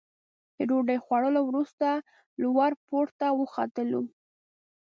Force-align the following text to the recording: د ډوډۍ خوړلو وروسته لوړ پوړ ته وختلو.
د 0.55 0.57
ډوډۍ 0.69 0.97
خوړلو 1.05 1.41
وروسته 1.45 1.87
لوړ 2.41 2.71
پوړ 2.85 3.05
ته 3.19 3.27
وختلو. 3.39 4.01